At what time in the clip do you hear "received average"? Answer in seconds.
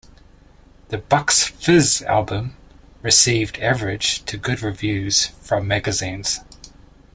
3.03-4.25